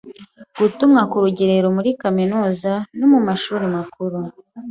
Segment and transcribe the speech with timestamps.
[0.59, 4.17] Gutumwa ku rugerero muri Kaminuza, no mu MashuriMakuru.